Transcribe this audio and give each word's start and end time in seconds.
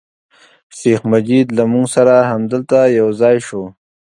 شیخ 0.77 0.99
مجید 1.11 1.47
له 1.57 1.63
موږ 1.71 1.85
سره 1.95 2.13
همدلته 2.31 2.77
یو 2.99 3.07
ځای 3.21 3.37
شو. 3.47 3.63